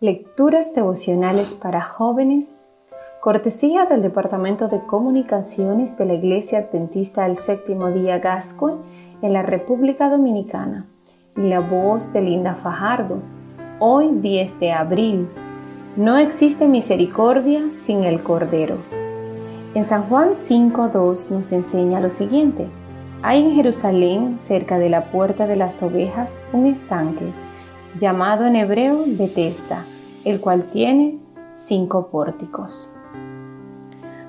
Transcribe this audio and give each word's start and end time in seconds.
Lecturas 0.00 0.74
devocionales 0.74 1.56
para 1.62 1.80
jóvenes, 1.80 2.64
cortesía 3.20 3.86
del 3.86 4.02
Departamento 4.02 4.66
de 4.66 4.80
Comunicaciones 4.80 5.96
de 5.96 6.04
la 6.04 6.14
Iglesia 6.14 6.58
Adventista 6.58 7.22
del 7.22 7.36
Séptimo 7.36 7.92
Día 7.92 8.18
Gascue 8.18 8.72
en 9.22 9.32
la 9.32 9.42
República 9.42 10.10
Dominicana, 10.10 10.84
y 11.36 11.42
la 11.42 11.60
voz 11.60 12.12
de 12.12 12.22
Linda 12.22 12.56
Fajardo. 12.56 13.18
Hoy 13.78 14.10
10 14.10 14.58
de 14.58 14.72
abril. 14.72 15.28
No 15.96 16.18
existe 16.18 16.66
misericordia 16.66 17.62
sin 17.72 18.02
el 18.02 18.20
Cordero. 18.24 18.78
En 19.74 19.84
San 19.84 20.08
Juan 20.08 20.30
5.2 20.30 21.28
nos 21.30 21.52
enseña 21.52 22.00
lo 22.00 22.10
siguiente. 22.10 22.66
Hay 23.22 23.44
en 23.44 23.52
Jerusalén, 23.52 24.38
cerca 24.38 24.80
de 24.80 24.90
la 24.90 25.12
puerta 25.12 25.46
de 25.46 25.54
las 25.54 25.84
ovejas, 25.84 26.40
un 26.52 26.66
estanque, 26.66 27.32
llamado 27.98 28.44
en 28.46 28.56
hebreo 28.56 29.04
Betesda, 29.06 29.84
el 30.24 30.40
cual 30.40 30.64
tiene 30.64 31.18
cinco 31.54 32.08
pórticos. 32.08 32.88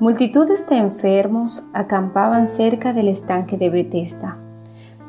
Multitudes 0.00 0.68
de 0.68 0.76
enfermos 0.76 1.64
acampaban 1.72 2.46
cerca 2.46 2.92
del 2.92 3.08
estanque 3.08 3.56
de 3.56 3.68
Betesda, 3.68 4.36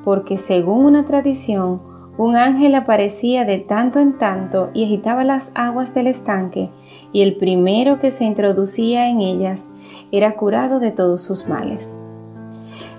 porque 0.03 0.37
según 0.37 0.85
una 0.85 1.05
tradición, 1.05 1.79
un 2.17 2.35
ángel 2.35 2.75
aparecía 2.75 3.45
de 3.45 3.59
tanto 3.59 3.99
en 3.99 4.17
tanto 4.17 4.71
y 4.73 4.85
agitaba 4.85 5.23
las 5.23 5.51
aguas 5.53 5.93
del 5.93 6.07
estanque, 6.07 6.69
y 7.13 7.21
el 7.21 7.37
primero 7.37 7.99
que 7.99 8.11
se 8.11 8.25
introducía 8.25 9.09
en 9.09 9.21
ellas 9.21 9.69
era 10.11 10.35
curado 10.35 10.79
de 10.79 10.91
todos 10.91 11.21
sus 11.21 11.47
males. 11.47 11.95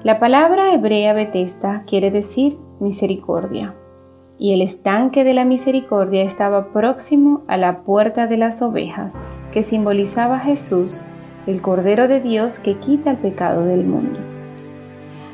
La 0.03 0.19
palabra 0.19 0.73
hebrea 0.73 1.13
Betesta 1.13 1.83
quiere 1.87 2.11
decir 2.11 2.57
misericordia, 2.79 3.75
y 4.41 4.55
el 4.55 4.63
estanque 4.63 5.23
de 5.23 5.35
la 5.35 5.45
misericordia 5.45 6.23
estaba 6.23 6.69
próximo 6.69 7.43
a 7.47 7.59
la 7.59 7.81
puerta 7.83 8.27
de 8.27 8.39
las 8.39 8.63
ovejas, 8.63 9.19
que 9.53 9.63
simbolizaba 9.63 10.37
a 10.37 10.41
Jesús, 10.41 11.03
el 11.47 11.61
Cordero 11.61 12.09
de 12.09 12.21
Dios 12.21 12.59
que 12.59 12.79
quita 12.79 13.11
el 13.11 13.19
pecado 13.19 13.67
del 13.67 13.85
mundo. 13.85 14.19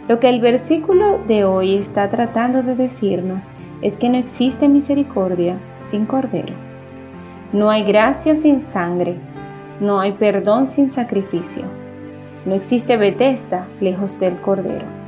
Lo 0.09 0.19
que 0.19 0.29
el 0.29 0.41
versículo 0.41 1.21
de 1.25 1.45
hoy 1.45 1.77
está 1.77 2.09
tratando 2.09 2.65
de 2.65 2.75
decirnos 2.75 3.47
es 3.81 3.97
que 3.97 4.09
no 4.09 4.17
existe 4.17 4.69
misericordia 4.69 5.57
sin 5.77 6.05
Cordero. 6.05 6.55
No 7.53 7.71
hay 7.71 7.85
gracia 7.85 8.35
sin 8.35 8.61
sangre, 8.61 9.15
no 9.79 10.01
hay 10.01 10.13
perdón 10.15 10.67
sin 10.67 10.91
sacrificio. 10.91 11.63
No 12.45 12.55
existe 12.55 12.97
Betesda 12.97 13.69
lejos 13.81 14.19
del 14.19 14.41
Cordero. 14.41 15.06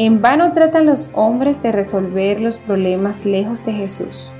En 0.00 0.22
vano 0.22 0.52
tratan 0.52 0.86
los 0.86 1.10
hombres 1.12 1.60
de 1.60 1.72
resolver 1.72 2.38
los 2.38 2.56
problemas 2.56 3.26
lejos 3.26 3.64
de 3.64 3.72
Jesús. 3.72 4.30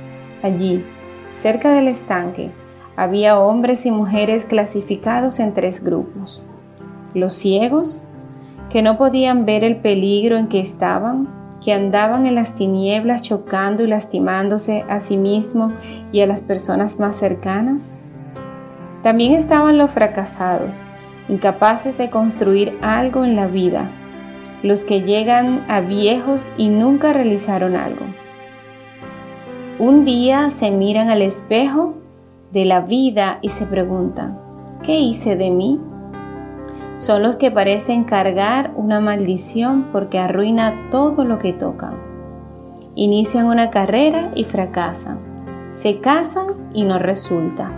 Allí, 0.41 0.85
cerca 1.33 1.73
del 1.73 1.89
estanque, 1.89 2.53
había 2.95 3.41
hombres 3.41 3.85
y 3.85 3.91
mujeres 3.91 4.45
clasificados 4.45 5.41
en 5.41 5.55
tres 5.55 5.83
grupos. 5.83 6.41
Los 7.13 7.35
ciegos, 7.35 8.05
que 8.71 8.83
no 8.83 8.97
podían 8.97 9.47
ver 9.47 9.65
el 9.65 9.75
peligro 9.79 10.37
en 10.37 10.47
que 10.47 10.61
estaban, 10.61 11.27
que 11.65 11.73
andaban 11.73 12.27
en 12.27 12.37
las 12.37 12.55
tinieblas 12.55 13.23
chocando 13.23 13.83
y 13.83 13.89
lastimándose 13.89 14.85
a 14.89 15.01
sí 15.01 15.17
mismo 15.17 15.73
y 16.13 16.21
a 16.21 16.29
las 16.29 16.41
personas 16.41 17.01
más 17.01 17.17
cercanas. 17.17 17.91
También 19.03 19.33
estaban 19.33 19.77
los 19.77 19.91
fracasados, 19.91 20.83
incapaces 21.29 21.99
de 21.99 22.11
construir 22.11 22.79
algo 22.81 23.25
en 23.25 23.35
la 23.35 23.49
vida, 23.49 23.91
los 24.63 24.85
que 24.85 25.03
llegan 25.03 25.65
a 25.69 25.81
viejos 25.81 26.51
y 26.57 26.69
nunca 26.69 27.13
realizaron 27.13 27.77
algo. 27.77 28.05
Un 29.79 30.05
día 30.05 30.51
se 30.51 30.71
miran 30.71 31.09
al 31.09 31.23
espejo 31.23 31.95
de 32.53 32.65
la 32.65 32.81
vida 32.81 33.39
y 33.43 33.51
se 33.51 33.67
preguntan, 33.67 34.39
¿qué 34.83 34.99
hice 34.99 35.37
de 35.37 35.51
mí? 35.51 35.81
Son 36.97 37.23
los 37.23 37.37
que 37.37 37.51
parecen 37.51 38.05
cargar 38.05 38.73
una 38.75 38.99
maldición 38.99 39.87
porque 39.93 40.19
arruina 40.19 40.89
todo 40.91 41.25
lo 41.25 41.39
que 41.39 41.53
tocan. 41.53 41.95
Inician 42.97 43.47
una 43.47 43.71
carrera 43.71 44.33
y 44.35 44.45
fracasan. 44.45 45.19
Se 45.71 46.01
casan 46.01 46.47
y 46.75 46.85
no 46.85 46.99
resulta. 46.99 47.71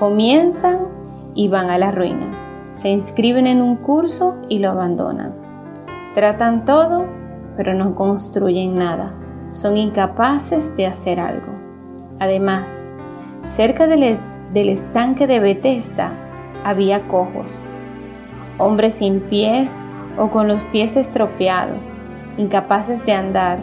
Comienzan 0.00 0.78
y 1.34 1.46
van 1.46 1.70
a 1.70 1.78
la 1.78 1.92
ruina 1.92 2.40
se 2.72 2.88
inscriben 2.88 3.46
en 3.46 3.62
un 3.62 3.76
curso 3.76 4.36
y 4.48 4.58
lo 4.58 4.70
abandonan. 4.70 5.34
Tratan 6.14 6.64
todo, 6.64 7.06
pero 7.56 7.74
no 7.74 7.94
construyen 7.94 8.76
nada. 8.76 9.12
Son 9.50 9.76
incapaces 9.76 10.76
de 10.76 10.86
hacer 10.86 11.20
algo. 11.20 11.52
Además, 12.18 12.88
cerca 13.42 13.86
del, 13.86 14.02
e, 14.02 14.18
estanque 14.54 15.26
de 15.26 15.40
Bethesda 15.40 16.12
había 16.64 17.06
cojos, 17.06 17.58
hombres 18.58 18.94
sin 18.94 19.20
pies 19.20 19.76
o 20.18 20.30
con 20.30 20.48
los 20.48 20.64
pies 20.64 20.96
estropeados, 20.96 21.90
incapaces 22.36 23.06
de 23.06 23.12
andar, 23.12 23.60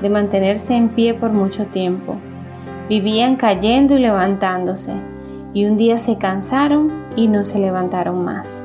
de 0.00 0.08
mantenerse 0.08 0.74
en 0.74 0.88
pie 0.88 1.14
por 1.14 1.30
mucho 1.30 1.66
tiempo. 1.66 2.16
Vivían 2.88 3.36
cayendo 3.36 3.94
y 3.94 4.00
levantándose, 4.00 4.94
y 5.52 5.66
un 5.66 5.76
día 5.76 5.98
se 5.98 6.16
cansaron 6.16 6.92
y 7.14 7.28
no 7.28 7.44
se 7.44 7.58
levantaron 7.58 8.24
más. 8.24 8.64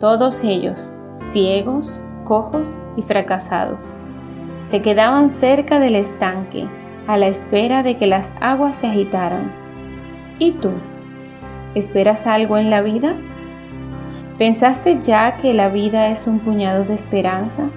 Todos 0.00 0.44
ellos, 0.44 0.92
ciegos, 1.16 2.00
cojos 2.24 2.78
y 2.96 3.02
fracasados, 3.02 3.86
se 4.62 4.82
quedaban 4.82 5.30
cerca 5.30 5.78
del 5.78 5.94
estanque 5.94 6.66
a 7.06 7.18
la 7.18 7.26
espera 7.26 7.82
de 7.82 7.96
que 7.96 8.06
las 8.06 8.32
aguas 8.40 8.76
se 8.76 8.86
agitaran. 8.86 9.52
¿Y 10.38 10.52
tú? 10.52 10.70
¿Esperas 11.74 12.26
algo 12.26 12.56
en 12.56 12.70
la 12.70 12.80
vida? 12.80 13.14
¿Pensaste 14.38 14.98
ya 15.00 15.36
que 15.36 15.54
la 15.54 15.68
vida 15.68 16.08
es 16.08 16.26
un 16.26 16.40
puñado 16.40 16.84
de 16.84 16.94
esperanza? 16.94 17.68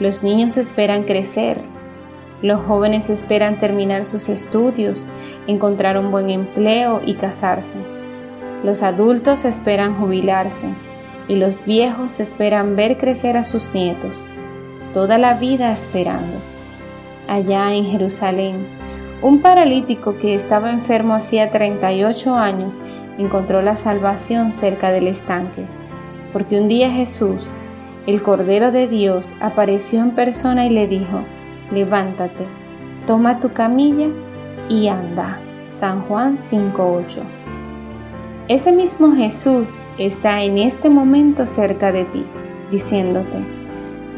Los 0.00 0.22
niños 0.22 0.56
esperan 0.56 1.04
crecer, 1.04 1.60
los 2.42 2.60
jóvenes 2.64 3.10
esperan 3.10 3.58
terminar 3.58 4.04
sus 4.04 4.28
estudios, 4.28 5.06
encontrar 5.46 5.98
un 5.98 6.10
buen 6.10 6.30
empleo 6.30 7.00
y 7.04 7.14
casarse. 7.14 7.78
Los 8.64 8.82
adultos 8.82 9.44
esperan 9.44 9.98
jubilarse 9.98 10.68
y 11.30 11.36
los 11.36 11.64
viejos 11.64 12.18
esperan 12.18 12.74
ver 12.74 12.98
crecer 12.98 13.36
a 13.36 13.44
sus 13.44 13.72
nietos. 13.72 14.20
Toda 14.92 15.16
la 15.16 15.34
vida 15.34 15.70
esperando. 15.70 16.38
Allá 17.28 17.72
en 17.72 17.84
Jerusalén, 17.84 18.66
un 19.22 19.40
paralítico 19.40 20.18
que 20.18 20.34
estaba 20.34 20.72
enfermo 20.72 21.14
hacía 21.14 21.52
38 21.52 22.34
años 22.34 22.74
encontró 23.16 23.62
la 23.62 23.76
salvación 23.76 24.52
cerca 24.52 24.90
del 24.90 25.06
estanque, 25.06 25.66
porque 26.32 26.60
un 26.60 26.66
día 26.66 26.90
Jesús, 26.90 27.54
el 28.08 28.24
Cordero 28.24 28.72
de 28.72 28.88
Dios, 28.88 29.32
apareció 29.40 30.00
en 30.00 30.16
persona 30.16 30.66
y 30.66 30.70
le 30.70 30.88
dijo, 30.88 31.20
levántate, 31.70 32.44
toma 33.06 33.38
tu 33.38 33.52
camilla 33.52 34.08
y 34.68 34.88
anda. 34.88 35.38
San 35.64 36.02
Juan 36.02 36.38
5.8. 36.38 37.39
Ese 38.50 38.72
mismo 38.72 39.14
Jesús 39.14 39.74
está 39.96 40.42
en 40.42 40.58
este 40.58 40.90
momento 40.90 41.46
cerca 41.46 41.92
de 41.92 42.04
ti, 42.04 42.24
diciéndote, 42.68 43.38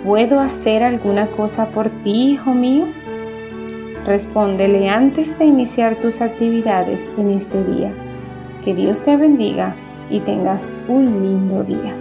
¿puedo 0.06 0.40
hacer 0.40 0.82
alguna 0.82 1.26
cosa 1.26 1.66
por 1.66 1.90
ti, 1.90 2.30
hijo 2.30 2.54
mío? 2.54 2.86
Respóndele 4.06 4.88
antes 4.88 5.38
de 5.38 5.44
iniciar 5.44 5.96
tus 5.96 6.22
actividades 6.22 7.12
en 7.18 7.30
este 7.32 7.62
día. 7.62 7.92
Que 8.64 8.74
Dios 8.74 9.02
te 9.02 9.18
bendiga 9.18 9.76
y 10.08 10.20
tengas 10.20 10.72
un 10.88 11.22
lindo 11.22 11.62
día. 11.62 11.94